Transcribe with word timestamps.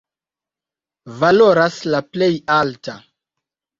Valoras 1.23 1.77
la 1.95 2.03
plej 2.15 2.33
alta. 2.59 2.97